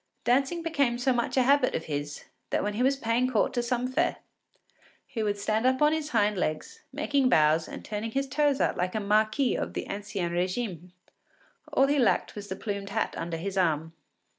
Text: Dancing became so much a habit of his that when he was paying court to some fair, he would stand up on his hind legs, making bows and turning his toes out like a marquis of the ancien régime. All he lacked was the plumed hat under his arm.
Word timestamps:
Dancing 0.23 0.63
became 0.63 0.97
so 0.97 1.13
much 1.13 1.37
a 1.37 1.43
habit 1.43 1.75
of 1.75 1.85
his 1.85 2.25
that 2.49 2.63
when 2.63 2.73
he 2.73 2.81
was 2.81 2.95
paying 2.95 3.29
court 3.29 3.53
to 3.53 3.61
some 3.61 3.87
fair, 3.87 4.15
he 5.05 5.21
would 5.21 5.37
stand 5.37 5.63
up 5.63 5.79
on 5.79 5.93
his 5.93 6.09
hind 6.09 6.39
legs, 6.39 6.81
making 6.91 7.29
bows 7.29 7.67
and 7.67 7.85
turning 7.85 8.09
his 8.09 8.27
toes 8.27 8.59
out 8.59 8.75
like 8.77 8.95
a 8.95 8.99
marquis 8.99 9.53
of 9.55 9.75
the 9.75 9.85
ancien 9.87 10.31
régime. 10.31 10.89
All 11.71 11.85
he 11.85 11.99
lacked 11.99 12.33
was 12.33 12.47
the 12.47 12.55
plumed 12.55 12.89
hat 12.89 13.13
under 13.15 13.37
his 13.37 13.59
arm. 13.59 13.93